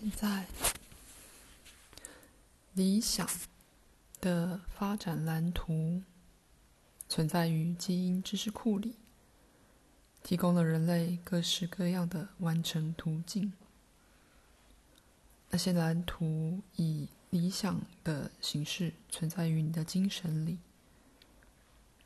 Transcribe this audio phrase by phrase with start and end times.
[0.00, 0.46] 现在，
[2.72, 3.28] 理想
[4.20, 6.02] 的发展蓝图
[7.08, 8.94] 存在于基因知识库里，
[10.22, 13.52] 提供了人类各式各样的完成途径。
[15.50, 20.58] 那些蓝图以理想的形式存在于你的精神里，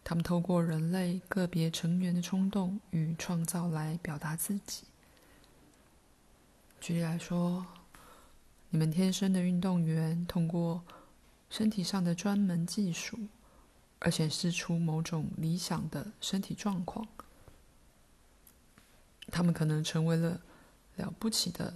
[0.02, 4.84] 他们透过人类个别成员的冲动与创造来表达自己。
[6.80, 7.66] 举例来说，
[8.74, 10.82] 你们天生的运动员通过
[11.50, 13.18] 身体上的专门技术，
[13.98, 17.06] 而显示出某种理想的身体状况。
[19.30, 20.40] 他们可能成为了
[20.96, 21.74] 了不起的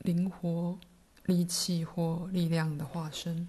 [0.00, 0.78] 灵活
[1.24, 3.48] 力气或力量的化身。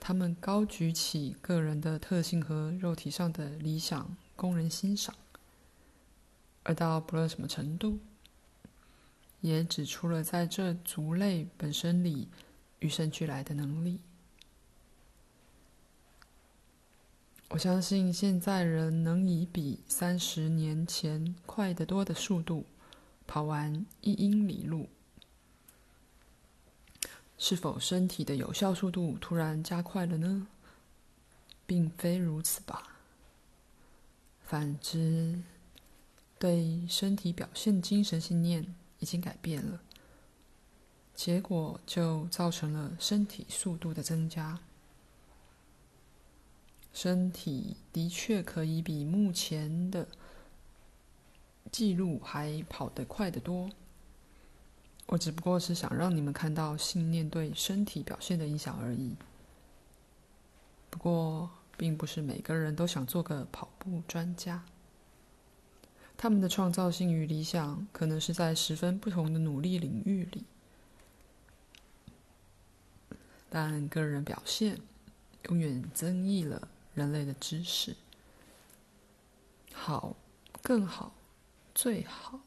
[0.00, 5.14] 他们高举起个人的特性和肉体上的理想供人欣赏，
[6.62, 7.98] 而到不论什么程度。
[9.40, 12.28] 也指出了在这族类本身里
[12.80, 14.00] 与生俱来的能力。
[17.50, 22.66] 我相信现在人能以比三十年前快得多的速度
[23.26, 24.88] 跑完一英里路。
[27.38, 30.48] 是否身体的有效速度突然加快了呢？
[31.66, 32.96] 并非如此吧。
[34.42, 35.40] 反之，
[36.38, 38.74] 对身体表现精神信念。
[38.98, 39.80] 已经改变了，
[41.14, 44.58] 结果就造成了身体速度的增加。
[46.92, 50.08] 身体的确可以比目前的
[51.70, 53.70] 记录还跑得快得多。
[55.06, 59.16] 我只不过是想让你们看到信念对身体表现的影响而已。
[60.90, 64.64] 不过，并不是每个人都想做个跑步专家。
[66.20, 70.42] 他们的创造性与理想可能是在十分不同的努力领域里，
[73.48, 74.80] 但个人表现
[75.44, 77.94] 永远增益了人类的知识。
[79.72, 80.16] 好，
[80.60, 81.14] 更好，
[81.72, 82.40] 最好。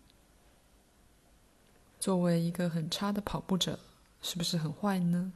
[1.98, 3.80] 作为一个很差的跑步者，
[4.22, 5.32] 是不是很坏呢？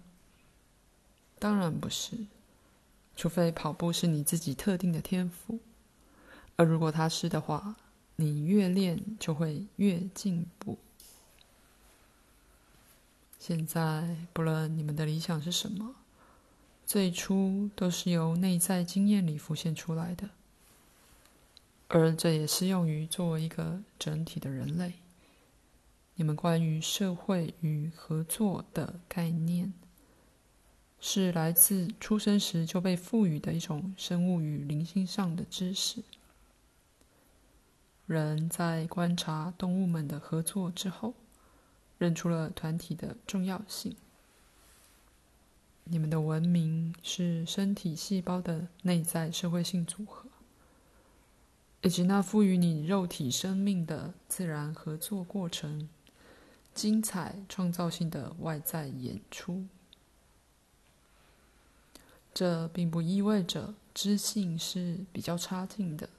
[1.39, 2.25] 当然不是，
[3.15, 5.59] 除非跑步是你自己特定的天赋，
[6.57, 7.77] 而如果他是的话。
[8.17, 10.77] 你越练就会越进步。
[13.37, 15.95] 现在，不论你们的理想是什么，
[16.85, 20.29] 最初都是由内在经验里浮现出来的，
[21.87, 24.93] 而这也适用于作为一个整体的人类。
[26.15, 29.73] 你们关于社会与合作的概念，
[30.99, 36.03] 是来自出生时就被赋予的一种生物与灵性上的知识。
[38.07, 41.15] 人在观察动物们的合作之后，
[41.97, 43.95] 认出了团体的重要性。
[45.85, 50.29] 你们的文明是身体细胞的内在社会性组合，
[51.81, 55.87] 以及那赋予你肉体生命的自然合作过程，
[56.73, 59.65] 精彩创造性的外在演出。
[62.33, 66.09] 这并不意味着知性是比较差劲的。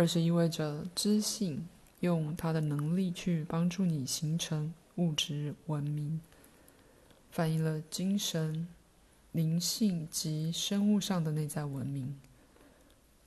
[0.00, 1.68] 而是意味着知性
[2.00, 6.22] 用它的能力去帮助你形成物质文明，
[7.30, 8.66] 反映了精神、
[9.32, 12.18] 灵性及生物上的内在文明。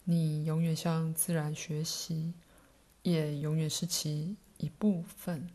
[0.06, 2.33] 你永远向自然学习，
[3.03, 5.47] 也永远是其一部分。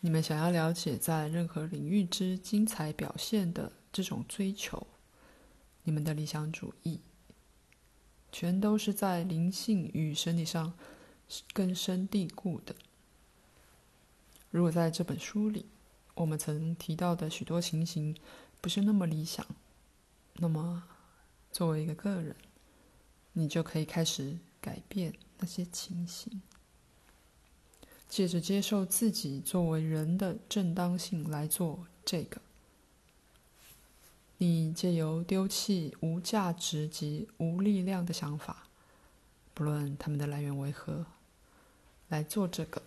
[0.00, 4.86] 你们想要了解在任何领域之精彩表现的这种追求，
[5.82, 7.00] 你们的理想主义。
[8.30, 10.72] 全都是在灵性与身体上
[11.52, 12.74] 根深蒂固的。
[14.50, 15.66] 如果在这本书里，
[16.14, 18.16] 我们曾提到的许多情形
[18.60, 19.46] 不是那么理想，
[20.34, 20.84] 那么
[21.52, 22.34] 作为一个个人，
[23.32, 26.42] 你就可以开始改变那些情形，
[28.08, 32.40] 借着接受自己作为人的正当性来做这个。
[34.40, 38.68] 你借由丢弃无价值及无力量的想法，
[39.52, 41.04] 不论它们的来源为何，
[42.08, 42.80] 来做这个。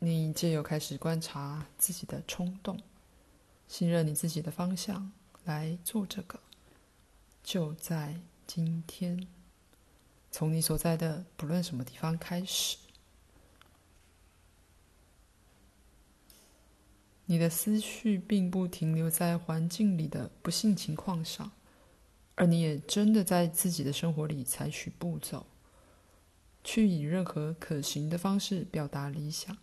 [0.00, 2.78] 你借由开始观察自己的冲动，
[3.68, 5.12] 信任你自己的方向
[5.44, 6.40] 来做这个。
[7.44, 9.28] 就在今天，
[10.32, 12.76] 从你所在的不论什么地方开始。
[17.26, 21.50] 你的思绪并不停留在环境里的不幸情况上，
[22.36, 25.44] 而你也真的在自己的生活里采取步骤，
[26.62, 29.56] 去以任何可行的方式表达理想，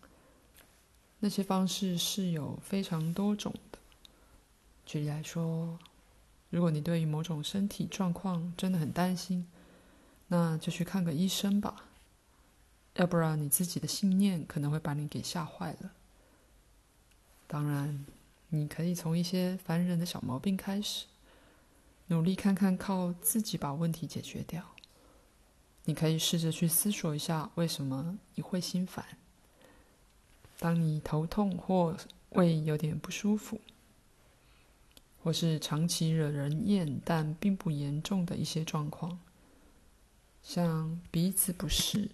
[1.20, 3.80] 那些方式是有非常多种的。
[4.86, 5.80] 举例来说，
[6.50, 9.48] 如果你对于某种身体状况真的很担心，
[10.28, 11.86] 那就去看个医生吧。
[12.96, 15.94] 要不然你自己的信念可能会把你给吓坏了。
[17.54, 18.04] 当然，
[18.50, 21.06] 你可以从一些烦人的小毛病开始，
[22.08, 24.72] 努力看看靠自己把问题解决掉。
[25.84, 29.06] 你可以试着去思索一下，为什么你会心烦。
[30.58, 31.96] 当你头痛或
[32.30, 33.62] 胃有点不舒服，
[35.22, 39.20] 或是长期惹人厌但并不严重的一些状况，
[40.42, 42.10] 像鼻子不适，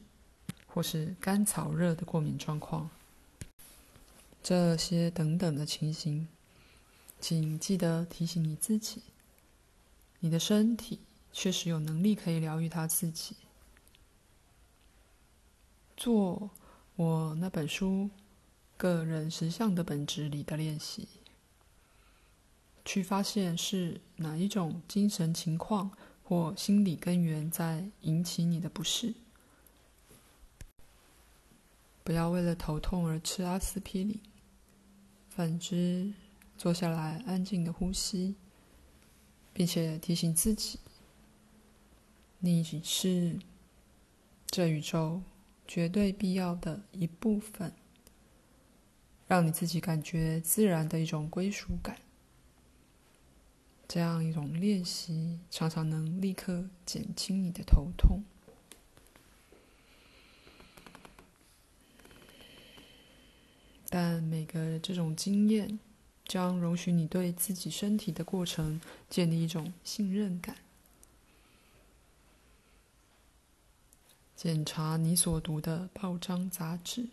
[0.67, 2.89] 或是干燥热的过敏状况，
[4.41, 6.27] 这些等等的情形，
[7.19, 9.03] 请记得提醒你自己，
[10.19, 10.99] 你的身体
[11.31, 13.35] 确实有能力可以疗愈他自己。
[15.95, 16.49] 做
[16.95, 18.09] 我那本书。
[18.77, 21.05] 个人实相的本质里的练习，
[22.85, 25.91] 去发现是哪一种精神情况
[26.23, 29.13] 或心理根源在引起你的不适。
[32.05, 34.17] 不要为了头痛而吃阿司匹林，
[35.39, 36.11] 反之，
[36.57, 38.35] 坐下来安静的呼吸，
[39.53, 40.79] 并且提醒自己，
[42.39, 43.39] 你是
[44.47, 45.21] 这宇宙
[45.65, 47.71] 绝对必要的一部分。
[49.29, 51.95] 让你自己感觉自然的一种归属感，
[53.87, 58.25] 这样一种练习常常能立刻减轻你的头痛。
[63.89, 65.79] 但每个这种经验
[66.25, 70.55] 将容许你对自己身体的过程建立一种信任感。
[74.35, 77.07] 检查你所读的报章杂志。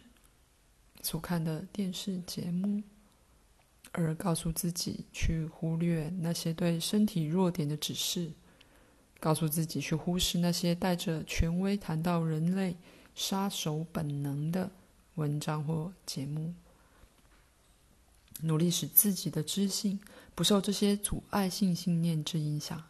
[1.02, 2.82] 所看的电视节目，
[3.93, 8.32] 而告诉自己去忽略那些对身体弱点的指示，
[9.20, 12.76] 告诉自己去忽视那些带着权威谈到人类
[13.14, 14.69] 杀手本能的
[15.14, 16.52] 文章或节目，
[18.42, 19.98] 努力使自己的知性
[20.34, 22.84] 不受这些阻碍性信念之影响。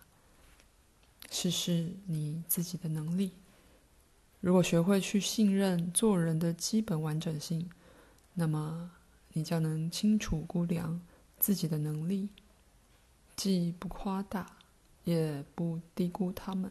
[1.31, 3.33] 试试你自己的能力，
[4.41, 7.69] 如果学会去信任做人的基本完整性。
[8.35, 8.91] 那么，
[9.33, 11.01] 你将能清楚估量
[11.39, 12.29] 自己的能力，
[13.35, 14.59] 既不夸大，
[15.05, 16.71] 也不低估他们。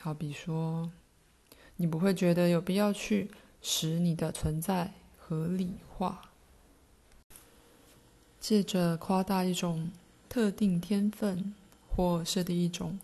[0.00, 0.90] 好比说，
[1.76, 3.30] 你不会觉得有必要去
[3.60, 4.92] 使你的存在
[5.32, 6.28] 合理化，
[8.38, 9.90] 借着夸大一种
[10.28, 11.54] 特定天分，
[11.88, 13.00] 或设定一种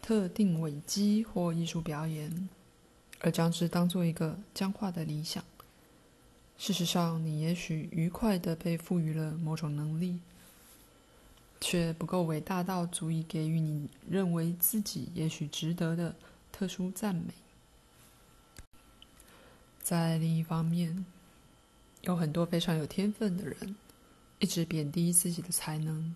[0.00, 2.48] 特定危机或艺术表演。
[3.20, 5.44] 而将之当做一个僵化的理想。
[6.56, 10.18] 事实上，你也许愉快地被赋予了某种能力，
[11.60, 16.16] 却不够伟大到足以给予你认为自己也许值得的
[16.50, 17.34] 特殊赞美。
[19.82, 21.04] 在另一方面，
[22.02, 23.76] 有很多非常有天分的人，
[24.38, 26.14] 一直贬低自己的才能，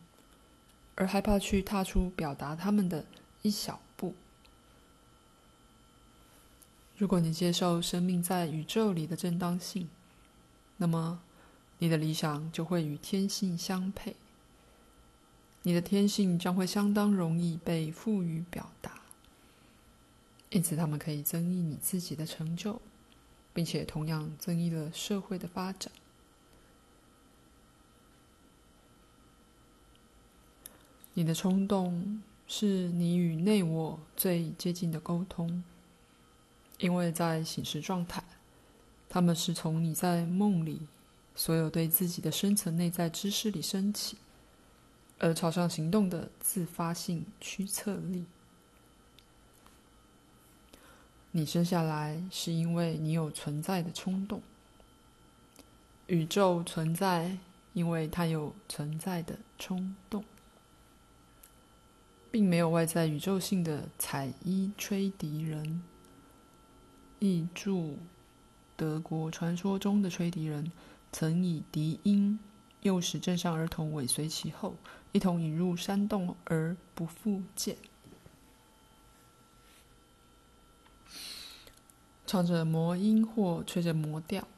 [0.94, 3.04] 而害怕去踏出表达他们的
[3.42, 4.14] 一小步。
[6.96, 9.88] 如果你接受生命在宇宙里的正当性，
[10.76, 11.20] 那么
[11.79, 14.14] 你的理想就会与天性相配。
[15.62, 19.00] 你的天性将会相当容易被赋予表达，
[20.50, 22.81] 因此他们可以增益你自己的成就，
[23.55, 25.91] 并且同样增益了社会的发展。
[31.15, 35.65] 你的冲动是你与内我最接近的沟通。
[36.79, 38.23] 因为在醒时状态，
[39.08, 40.81] 他们是从你在梦里
[41.37, 44.19] 所有对自己的深层内在知识里升起，
[45.20, 48.25] 而朝上行动的自发性驱策力。
[51.36, 54.41] 你生下来是因为你有存在的冲动，
[56.06, 57.38] 宇宙存在，
[57.72, 60.24] 因为它有存在的冲动，
[62.31, 65.82] 并没有外在宇宙性的彩衣吹笛人。
[67.19, 67.98] 译注：
[68.76, 70.70] 德国传说中的吹笛人，
[71.10, 72.38] 曾以笛音
[72.82, 74.76] 诱使镇上儿童尾随其后，
[75.10, 77.76] 一同引入山洞而不复见。
[82.34, 84.48] 唱着魔音或吹着魔调，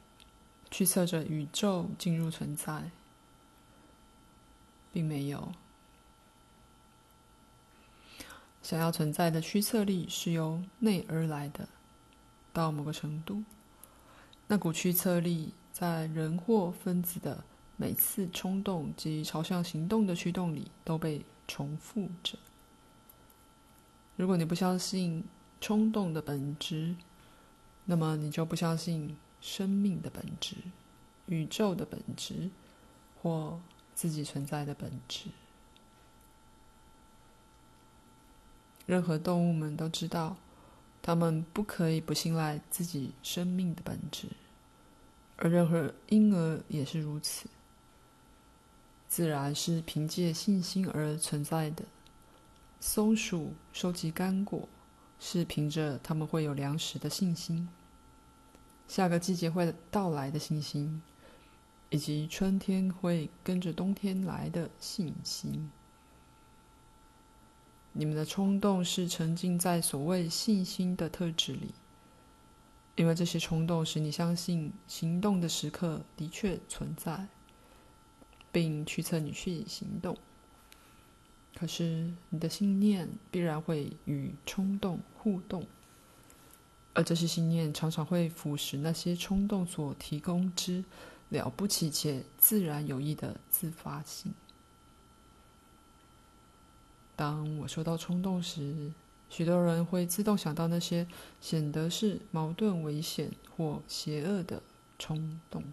[0.71, 2.89] 驱策着宇宙进入存在，
[4.91, 5.51] 并没有。
[8.63, 11.69] 想要存在的驱策力是由内而来的。
[12.51, 13.43] 到某个程度，
[14.47, 17.43] 那股驱策力在人或分子的
[17.75, 22.39] 每次冲动及朝向行动的驱动里都被重复着。
[24.15, 25.23] 如果你不相信
[25.61, 26.95] 冲动的本质，
[27.87, 30.55] 那么你就不相信生命的本质、
[31.25, 32.51] 宇宙的本质
[33.21, 33.59] 或
[33.95, 35.29] 自己存在的本质。
[38.85, 40.35] 任何动物们都知道，
[41.01, 44.27] 它们不可以不信赖自己生命的本质，
[45.37, 47.49] 而任何婴儿也是如此。
[49.07, 51.85] 自然是凭借信心而存在的。
[52.79, 54.67] 松鼠收集干果，
[55.19, 57.67] 是凭着它们会有粮食的信心；
[58.87, 61.01] 下个季节会到来的信心，
[61.89, 65.69] 以及春天会跟着冬天来的信心。
[67.93, 71.73] 你们的冲动是沉浸在所谓信心的特质里，
[72.95, 77.27] 因为这些冲动使你相信行动的时刻的确存在，
[78.51, 80.15] 并驱策你去行动。
[81.55, 85.65] 可是，你的信念必然会与冲动互动，
[86.97, 90.83] 而这些信念常常会腐蚀那些冲动所提供之
[91.29, 94.33] 了不起且自然有益的自发性。
[97.15, 98.91] 当我说到冲动时，
[99.29, 101.05] 许多人会自动想到那些
[101.39, 104.59] 显得是矛盾、危险或邪恶的
[104.97, 105.63] 冲动。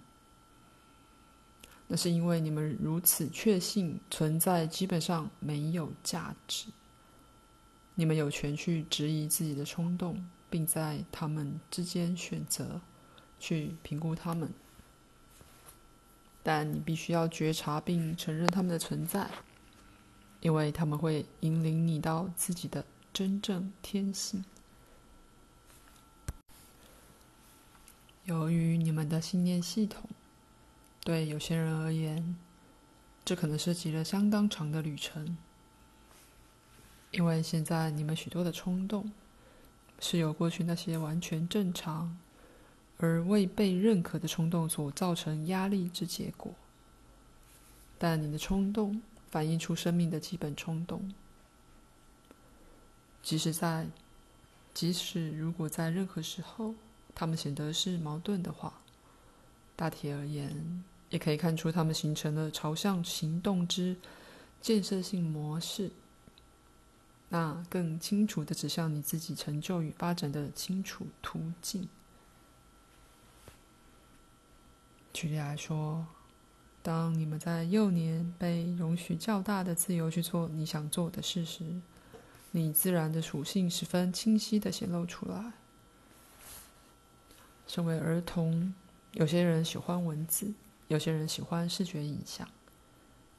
[1.87, 6.67] 那是因为你们如此确信存在基本上没有价值，
[7.95, 10.23] 你们有权去质疑自己的冲动，
[10.55, 12.81] 并在他们之间选择，
[13.41, 14.55] 去评估他们。
[16.45, 19.29] 但你必须要觉察并承认他们的存在，
[20.39, 24.45] 因为他们会引领你到自己的真正天性。
[28.23, 30.09] 由于你们的信念系统。
[31.01, 32.37] 对有些人而言，
[33.25, 35.37] 这可能涉及了相当长的旅程，
[37.11, 39.13] 因为现在你们许多的冲动
[40.07, 42.15] 是由过去那些完全正常
[42.99, 46.55] 而未被认可的冲动所造成压力之结果。
[47.97, 51.11] 但你的冲动反映出生命的基本冲动，
[53.23, 53.87] 即使在，
[54.75, 56.75] 即使如果在任何时候
[57.15, 58.75] 它们显得是矛盾的话，
[59.75, 60.85] 大体而言。
[61.09, 63.97] 也可以看出，他们形成了朝向行动之
[64.61, 65.89] 建设性模式，
[67.29, 71.89] 那更清楚的指向你自己成就与发展的清楚途径。
[75.13, 76.07] 举例来说，
[76.83, 81.65] 当你们在幼年被容许较大的自由去做你想做的事时，
[82.51, 85.53] 你自然的属性十分清晰的显露出来。
[87.67, 88.75] 身为儿童，
[89.13, 90.53] 有些人喜欢文字。
[90.89, 92.47] 有些人喜欢视觉影像，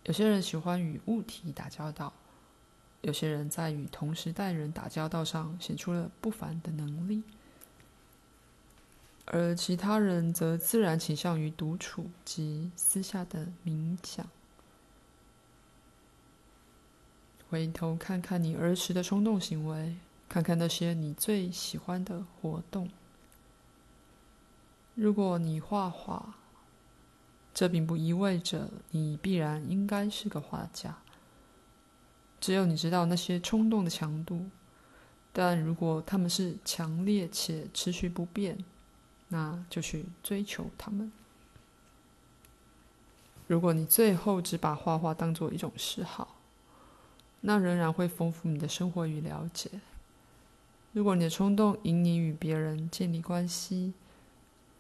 [0.06, 2.12] 有些人喜欢与物体打交道，
[3.06, 7.22] 有些人在与同时代人打交道上显出了不凡的能力，
[9.26, 14.28] 而其他人则自然倾向于独处及私下的冥想。
[17.48, 19.96] 回头看看你儿时的冲动行为，
[20.28, 22.90] 看看那些你最喜欢的活动。
[24.96, 26.38] 如果你画画，
[27.54, 30.98] 这并不意味着你必然应该是个画家。
[32.46, 34.46] 只有你知道那些冲动的强度，
[35.34, 38.56] 但如果他们是强烈且持续不变，
[39.30, 41.12] 那就去追求他们。
[43.48, 46.36] 如果你最后只把画画当做一种嗜好，
[47.42, 49.82] 那仍然会丰富你的生活与了解。
[50.94, 53.96] 如果你的冲动引你与别人建立关系，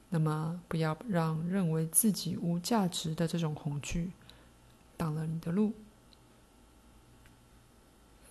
[0.10, 4.12] 那么，不要让认为自己无价值的这种恐惧
[4.96, 5.74] 挡了你的路。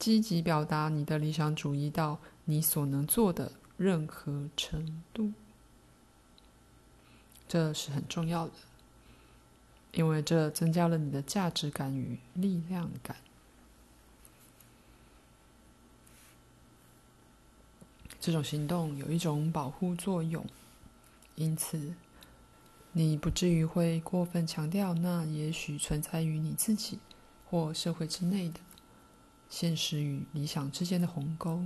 [0.04, 5.32] 积极表达你的理想主义到你所能做的任何程度，
[7.48, 8.52] 这是很重要的，
[9.92, 13.16] 因为这增加了你的价值感与力量感。
[18.20, 20.44] 这种行动有一种保护作用。
[21.34, 21.94] 因此，
[22.92, 26.98] 你不至于会过分强调那也许存在于你自己
[27.48, 28.60] 或社会之内的
[29.56, 31.62] 现实与理想之间的鸿沟。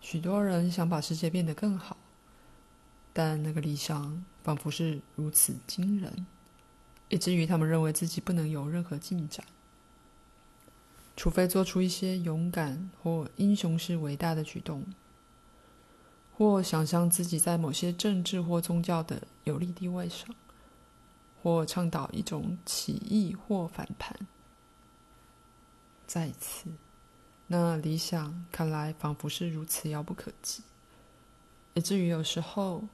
[0.00, 1.96] 许多人想把世界变得更好，
[3.12, 6.24] 但那个理想仿佛是如此惊人，
[7.08, 9.44] 以至于他们认为自己不能有任何进展，
[11.16, 14.84] 除非做出一些勇敢或英雄式伟大的举动。
[16.32, 20.32] 或想象自己在某些政治或宗教的有利地位上，
[21.42, 24.16] 或倡导一种起义或反叛。
[26.06, 26.70] 再次，
[27.48, 30.62] 那理想看来仿佛是如此遥不可及，
[31.74, 32.84] 以至于有时候，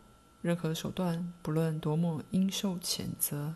[0.40, 3.54] 任何手段，不论多么应受谴责，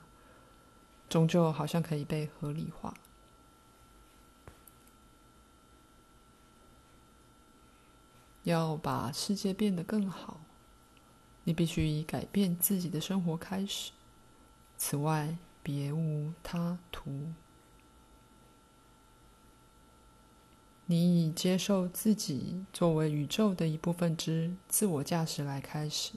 [1.09, 2.95] 终究好像可以被合理化。
[8.43, 10.41] 要把世界变得更好，
[11.45, 13.91] 你必须以改变自己的生活开始。
[14.77, 17.33] 此外，别无他途。
[20.89, 26.13] 你以接受自己作为宇宙的一部分之自我价值来开始，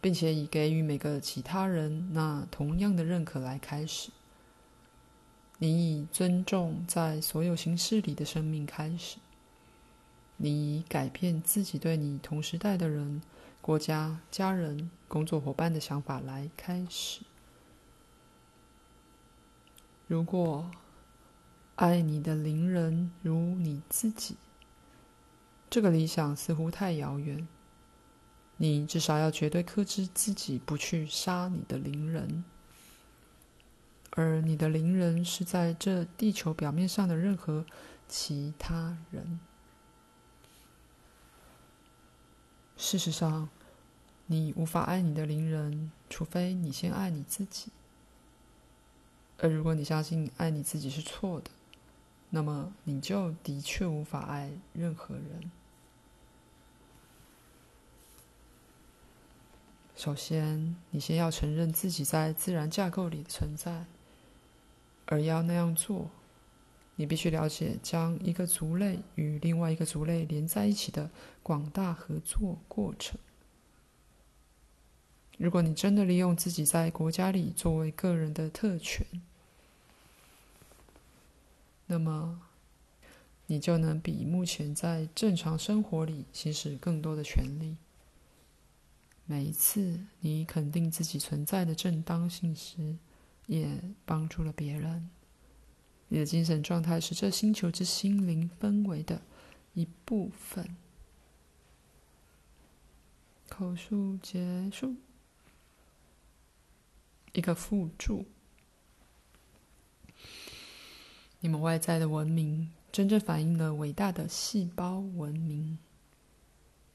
[0.00, 4.10] 并且以给予每个其他人那同样的认可来开始。
[5.58, 9.16] 你以尊重在所有形式里的生命开始。
[10.36, 13.22] 你以改变自己对你同时代的人、
[13.62, 17.22] 国家、家人、工作伙伴的想法来开始。
[20.06, 20.70] 如果
[21.76, 24.36] 爱你的邻人如你自己，
[25.68, 27.46] 这个理想似乎太遥远。
[28.56, 32.42] 你至少要绝对克制自己，不去杀你的邻人，
[34.12, 37.66] 而你的邻人是在这地球表面上的任何
[38.08, 39.38] 其他人。
[42.78, 43.50] 事实上，
[44.24, 47.70] 你无法爱你的邻人，除非你先爱你自己。
[49.38, 51.50] 而如果你相信爱你自己是错的，
[52.30, 55.50] 那么你就的确无法爱任何人。
[59.94, 63.86] 首先，你先要承认自己在自然架构里的存在，
[65.06, 66.10] 而要那样做。
[66.96, 71.10] 你必须了解将一个族类与另外一个族类连在一起的
[71.42, 73.18] 广大合作过程。
[75.38, 79.06] 如果你真的利用自己在国家里作为个人的特权，
[81.86, 82.40] 那么
[83.46, 87.76] 你就能比目前在正常生活里行使更多的权利。
[89.24, 92.96] 每一次你肯定自己存在的正当性时，
[93.46, 95.10] 也帮助了别人。
[96.08, 99.22] 你的精神状态是这星球之心灵氛围的
[99.74, 100.76] 一部分。
[103.48, 104.94] 口述结束。
[107.32, 108.24] 一个附注：
[111.46, 115.78] 你们外在的文明真正反映了伟大的细胞文明，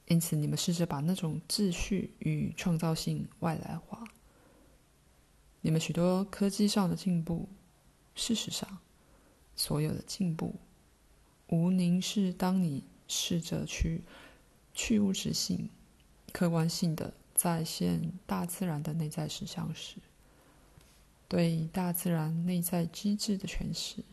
[0.09, 4.03] 因此你们试着把那种秩序与创造性外来化。
[5.61, 7.47] 你们许多科技上的进步，
[8.13, 8.79] 事实上。
[9.55, 10.55] 所有的进步，
[11.47, 14.01] 无宁是当你试着去
[14.73, 15.69] 去物质性、
[16.33, 19.95] 客观性的再现大自然的内在实相时，
[21.29, 24.03] 对大自然内在机制的诠释，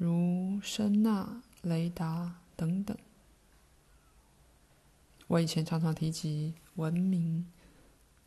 [0.00, 2.96] 如声呐、雷达等等。
[5.26, 7.46] 我以前常常提及文明，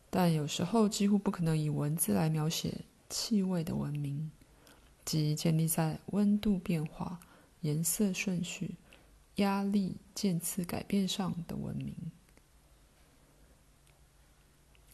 [0.08, 4.30] 但有时候几乎不可能以文字来描写气味的文明。
[5.04, 7.18] 即建立在温度变化、
[7.62, 8.76] 颜色顺序、
[9.34, 11.92] 压力渐次改变上的文明，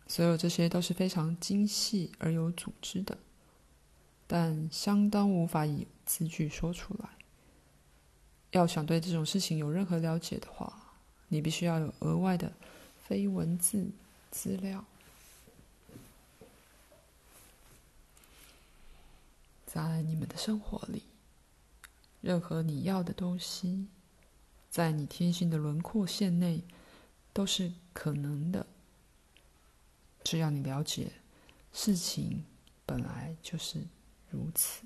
[0.07, 3.19] 所有这些都是非常精细而有组织的，
[4.33, 7.09] 但相当无法以字句说出来。
[8.53, 10.95] 要想对这种事情有任何了解的话，
[11.27, 12.53] 你必须要有额外的
[13.05, 13.91] 非文字
[14.31, 14.85] 资料。
[19.67, 21.03] 在你们的生活里，
[22.21, 23.89] 任何你要的东西，
[24.71, 26.63] 在你天性的轮廓线内，
[27.33, 28.65] 都是可能的。
[30.23, 31.11] 只要你了解，
[31.73, 32.45] 事情
[32.87, 33.85] 本来就是
[34.31, 34.83] 如此。